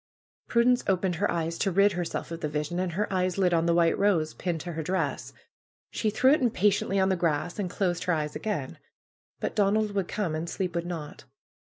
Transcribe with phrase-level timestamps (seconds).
[0.47, 3.67] Prudence opened her eyes to rid herself of the vision, and her eyes lit on
[3.67, 5.31] the white rose pinned to her dress.
[5.91, 8.79] She threw it impatiently on the grass, and closed her eyes again.
[9.39, 11.25] But Donald would come and sleep would not.